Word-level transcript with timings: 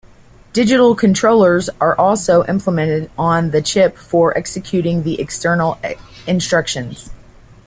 Digital 0.51 0.95
controllers 0.95 1.69
are 1.79 1.95
also 1.95 2.43
implemented 2.47 3.11
on 3.19 3.51
the 3.51 3.61
chip 3.61 3.95
for 3.95 4.35
executing 4.35 5.03
the 5.03 5.21
external 5.21 5.77
instructions. 6.25 7.11